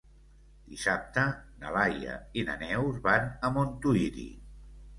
Dissabte 0.69 1.25
na 1.63 1.75
Laia 1.75 2.17
i 2.43 2.47
na 2.49 2.57
Neus 2.65 2.99
van 3.07 3.31
a 3.51 3.55
Montuïri. 3.61 4.29